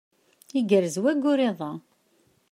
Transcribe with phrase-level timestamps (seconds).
[0.59, 1.71] Igerrez wayyur iḍ-a.